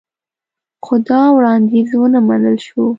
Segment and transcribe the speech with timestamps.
[0.83, 2.81] خو دا وړاندیز ونه منل شو